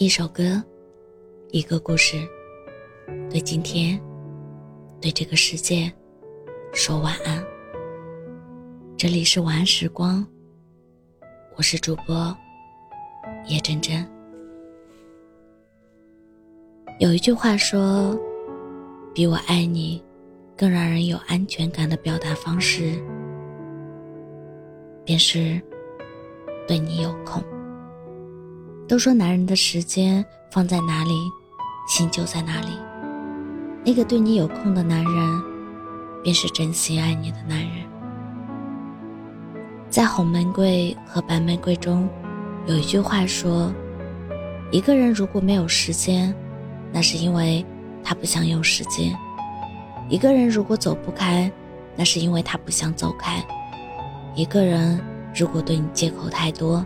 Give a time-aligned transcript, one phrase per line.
[0.00, 0.62] 一首歌，
[1.50, 2.16] 一个故事，
[3.28, 4.00] 对今天，
[5.00, 5.92] 对这个世界，
[6.72, 7.44] 说晚安。
[8.96, 10.24] 这里是晚安时光，
[11.56, 12.32] 我是主播
[13.48, 14.08] 叶真真。
[17.00, 18.16] 有一句话说，
[19.12, 20.00] 比我爱你
[20.56, 23.02] 更让人有安全感的表达方式，
[25.04, 25.60] 便是
[26.68, 27.42] 对你有空。
[28.88, 31.10] 都说男人的时间放在哪里，
[31.86, 32.68] 心就在哪里。
[33.84, 35.42] 那个对你有空的男人，
[36.22, 37.86] 便是真心爱你的男人。
[39.90, 42.08] 在红玫瑰和白玫瑰中，
[42.66, 43.70] 有一句话说：
[44.72, 46.34] 一个人如果没有时间，
[46.90, 47.62] 那是因为
[48.02, 49.12] 他不想有时间；
[50.08, 51.52] 一个人如果走不开，
[51.94, 53.42] 那是因为他不想走开；
[54.34, 54.98] 一个人
[55.34, 56.82] 如果对你借口太多，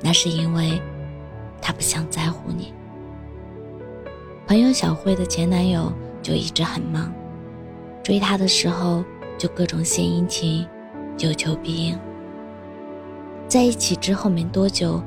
[0.00, 0.80] 那是因为。
[1.60, 2.72] 他不想在乎你。
[4.46, 5.92] 朋友小慧的前男友
[6.22, 7.12] 就一直很忙，
[8.02, 9.04] 追她的时候
[9.36, 10.66] 就各种献殷勤，
[11.18, 11.98] 有求必应。
[13.46, 15.02] 在一起之后没多久，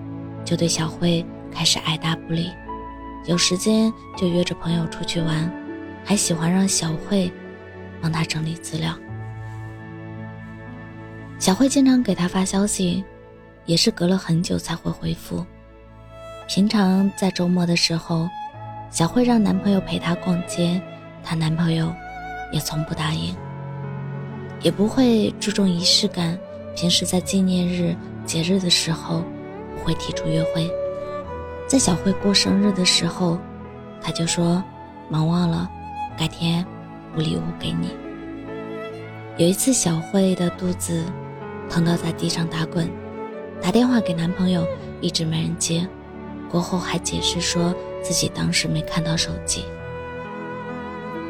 [0.46, 2.52] 就对小慧开始爱答不理，
[3.26, 5.52] 有时间就约着朋友出去玩，
[6.04, 7.32] 还喜欢让小慧
[8.02, 8.94] 帮他整理资料。
[11.40, 13.04] 小慧经常给他发消息，
[13.66, 15.44] 也是隔了很久才会回复。
[16.54, 18.28] 平常在周末的时候，
[18.90, 20.82] 小慧让男朋友陪她逛街，
[21.24, 21.90] 她男朋友
[22.52, 23.34] 也从不答应，
[24.60, 26.38] 也不会注重仪式感。
[26.76, 29.24] 平时在纪念日、节日的时候，
[29.78, 30.70] 不会提出约会。
[31.68, 33.40] 在小慧过生日的时候，
[34.02, 34.62] 他就说
[35.08, 35.72] 忙忘了，
[36.18, 36.66] 改天
[37.16, 37.92] 补礼物给你。
[39.38, 41.06] 有一次，小慧的肚子
[41.70, 42.92] 疼到在地上打滚，
[43.62, 44.68] 打电话给男朋友，
[45.00, 45.88] 一直没人接。
[46.52, 49.64] 过后还解释说自己当时没看到手机。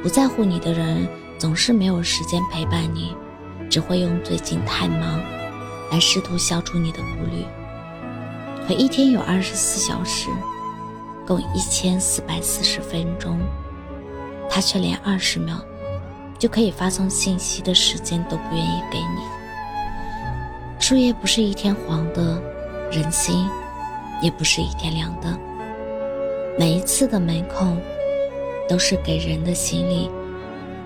[0.01, 3.15] 不在乎你的人总是没有时间陪伴你，
[3.69, 5.21] 只会用最近太忙
[5.91, 7.45] 来试图消除你的顾虑。
[8.67, 10.29] 可一天有二十四小时，
[11.27, 13.39] 共一千四百四十分钟，
[14.49, 15.55] 他却连二十秒
[16.39, 19.21] 就可以发送信息的时间都不愿意给你。
[20.79, 22.41] 树叶不是一天黄的，
[22.91, 23.47] 人心。
[24.21, 25.37] 也不是一天两的，
[26.57, 27.77] 每一次的没空，
[28.69, 30.09] 都是给人的心里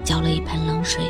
[0.04, 1.04] 浇了一盆冷水。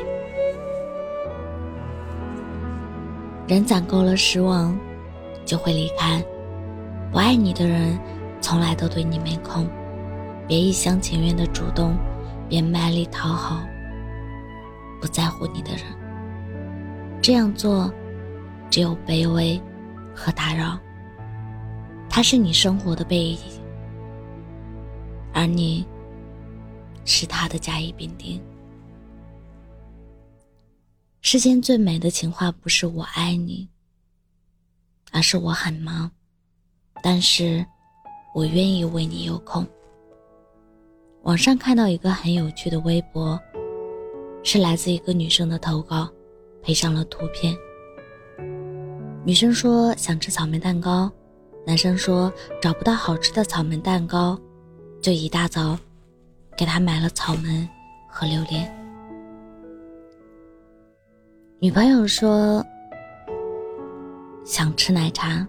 [3.48, 4.76] 人攒够了失望，
[5.46, 6.24] 就会离开。
[7.12, 7.98] 不爱你的人，
[8.42, 9.68] 从来都对你没空。
[10.48, 11.96] 别一厢情愿的主动，
[12.50, 13.60] 别卖力讨好
[15.00, 15.82] 不在乎你的人。
[17.22, 17.94] 这样做，
[18.70, 19.62] 只有卑微
[20.16, 20.78] 和打扰。
[22.16, 23.40] 他是你生活的背影，
[25.34, 25.86] 而你
[27.04, 28.42] 是他的甲乙丙丁。
[31.20, 33.68] 世间最美的情话不是“我爱你”，
[35.12, 36.10] 而是“我很忙”，
[37.04, 37.66] 但是
[38.34, 39.68] 我愿意为你有空。
[41.24, 43.38] 网上看到一个很有趣的微博，
[44.42, 46.10] 是来自一个女生的投稿，
[46.64, 47.54] 配上了图片。
[49.26, 51.12] 女生说想吃草莓蛋糕。
[51.66, 52.32] 男生说
[52.62, 54.40] 找不到好吃的草莓蛋糕，
[55.02, 55.78] 就一大早
[56.56, 57.68] 给他买了草莓
[58.08, 58.72] 和榴莲。
[61.60, 62.64] 女朋友说
[64.46, 65.46] 想吃奶茶，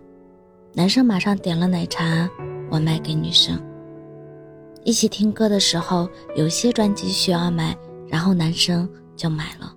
[0.73, 2.29] 男生马上点了奶茶
[2.71, 3.63] 外卖给女生。
[4.85, 7.77] 一起听歌的时候，有些专辑需要买，
[8.09, 9.71] 然后男生就买了。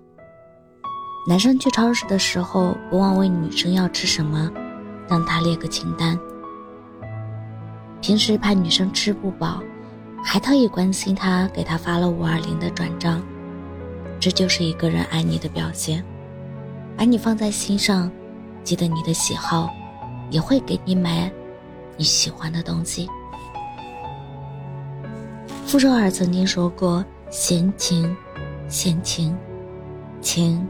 [1.28, 4.50] 男生去超市的时候不忘问女生要吃什么，
[5.06, 6.18] 让她列个清单。
[8.00, 9.62] 平时怕女生吃不饱，
[10.24, 13.22] 还特意关心她，给她发了五二零的转账。
[14.18, 16.04] 这就是一个人爱你的表现，
[16.96, 18.10] 把你放在心上，
[18.64, 19.70] 记得你的喜好，
[20.30, 21.30] 也会给你买
[21.96, 23.08] 你喜欢的东西。
[25.66, 28.14] 傅首尔曾经说过：“闲情，
[28.68, 29.36] 闲情，
[30.20, 30.66] 情，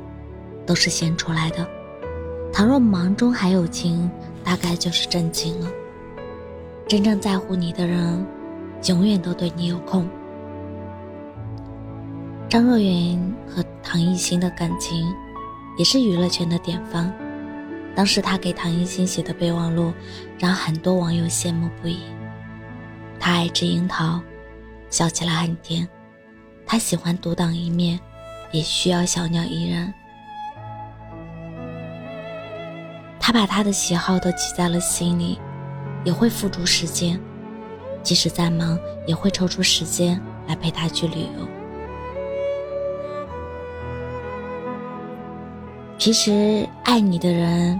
[0.66, 1.66] 都是闲出来的。
[2.52, 4.10] 倘若忙中还有情，
[4.44, 5.70] 大概就是真情了。”
[6.90, 8.26] 真正在乎你的人，
[8.88, 10.10] 永远都对你有空。
[12.48, 13.16] 张若昀
[13.46, 15.06] 和唐艺昕的感情，
[15.78, 17.14] 也是娱乐圈的典范。
[17.94, 19.92] 当时他给唐艺昕写的备忘录，
[20.36, 22.00] 让很多网友羡慕不已。
[23.20, 24.20] 他爱吃樱桃，
[24.88, 25.88] 笑起来很甜。
[26.66, 28.00] 他喜欢独当一面，
[28.50, 29.94] 也需要小鸟依人。
[33.20, 35.38] 他把他的喜好都记在了心里。
[36.04, 37.20] 也会付出时间，
[38.02, 41.48] 即使再忙，也会抽出时间来陪他去旅游。
[45.98, 47.78] 其实，爱你的人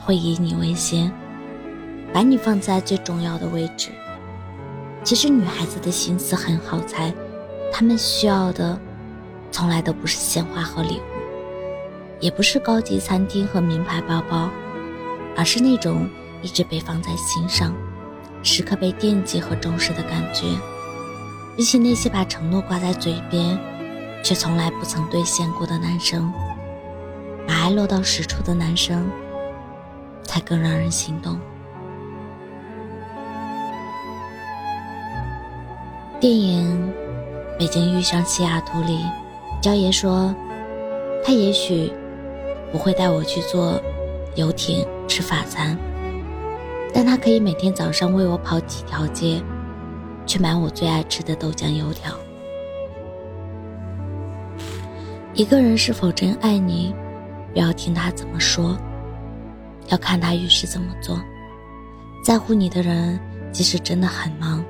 [0.00, 1.12] 会以你为先，
[2.12, 3.88] 把你放在最重要的位置。
[5.02, 7.12] 其实，女孩子的心思很好猜，
[7.72, 8.78] 她们需要的
[9.50, 11.02] 从来都不是鲜花和礼物，
[12.20, 14.48] 也不是高级餐厅和名牌包包，
[15.36, 16.08] 而是那种
[16.42, 17.74] 一直被放在心上。
[18.42, 20.46] 时刻被惦记和重视的感觉，
[21.56, 23.58] 比起那些把承诺挂在嘴边，
[24.22, 26.32] 却从来不曾兑现过的男生，
[27.46, 29.10] 把爱落到实处的男生，
[30.22, 31.38] 才更让人心动。
[36.20, 36.92] 电影
[37.58, 39.04] 《北京遇上西雅图》里，
[39.60, 40.32] 焦爷说，
[41.24, 41.92] 他也许
[42.70, 43.80] 不会带我去坐
[44.36, 45.76] 游艇吃法餐。
[47.00, 49.40] 但他可以每天早上为我跑几条街，
[50.26, 52.12] 去买我最爱吃的豆浆油条。
[55.32, 56.92] 一个人是否真爱你，
[57.52, 58.76] 不要听他怎么说，
[59.90, 61.22] 要看他遇事怎么做。
[62.24, 63.16] 在乎你的人，
[63.52, 64.64] 即使真的很忙，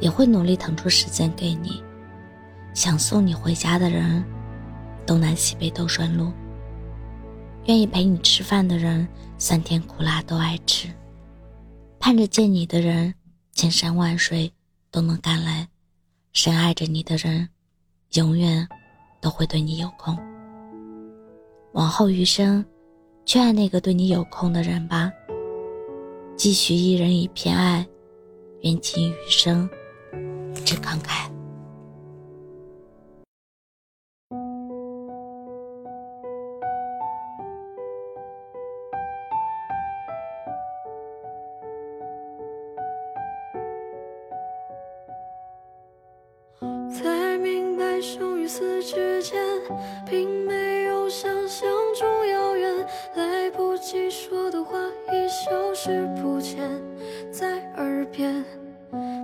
[0.00, 1.84] 也会努力腾出时间给你。
[2.72, 4.24] 想送你回家的人，
[5.04, 6.32] 东南西北都顺路。
[7.66, 9.06] 愿意陪你吃饭的人，
[9.36, 10.88] 酸甜苦辣都爱吃。
[12.04, 13.14] 盼着见你的人，
[13.54, 14.52] 千山万水
[14.90, 15.66] 都能赶来；
[16.34, 17.48] 深爱着你的人，
[18.12, 18.68] 永远
[19.22, 20.14] 都会对你有空。
[21.72, 22.62] 往后余生，
[23.24, 25.10] 去爱那个对你有空的人吧。
[26.36, 27.86] 继续一人一片爱，
[28.60, 29.66] 愿尽余生，
[30.62, 31.33] 只慷慨。
[50.08, 51.68] 并没有想象
[51.98, 52.86] 中遥远。
[53.14, 54.78] 来不及说的话，
[55.12, 56.58] 已消失不见
[57.30, 58.44] 在耳边。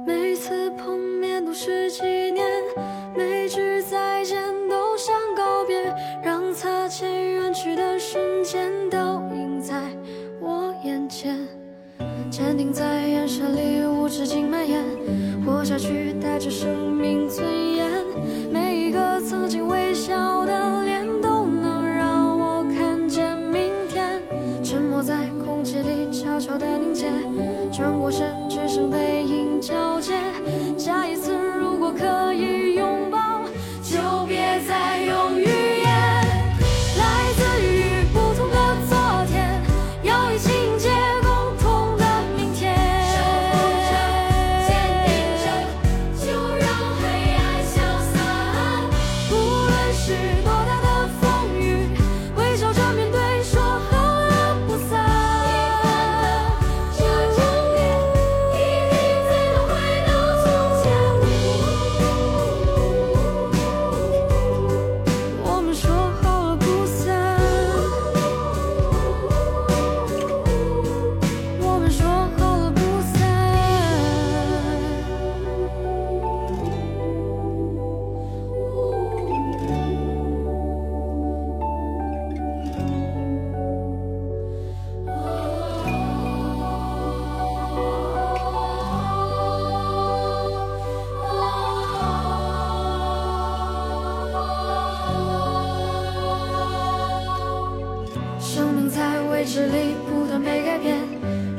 [0.07, 2.03] 每次碰面都是纪
[2.33, 2.45] 念，
[3.17, 9.75] 每句再见都像告别，让擦肩远去的瞬间倒映在
[10.41, 11.39] 我眼前，
[12.31, 14.85] 坚定在眼神里，无止境蔓延，
[15.45, 17.47] 活下去带着生命尊
[98.71, 100.97] 生命在未知里不断被改变，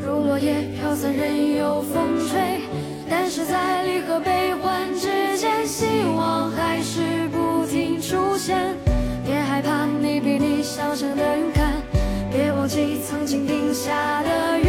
[0.02, 2.62] 如落叶飘散，任由风吹。
[3.10, 8.58] 但是在离合悲欢之间，希望还是不停出现。
[9.26, 11.74] 别害怕，你比你想象的勇敢，
[12.32, 14.61] 别忘记曾经定下的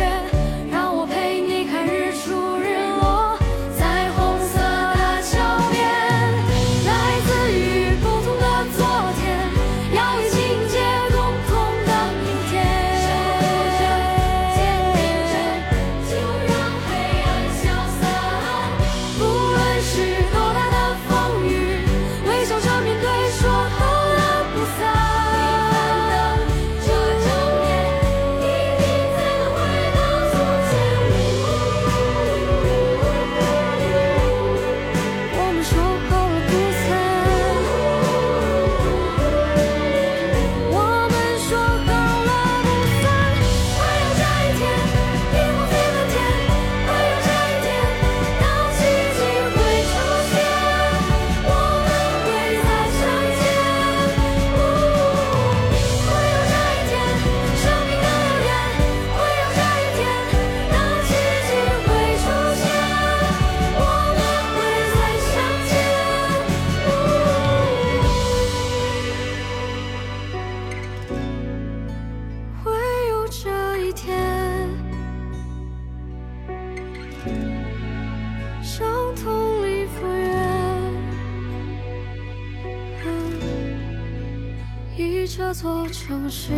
[85.34, 86.52] 这座城市。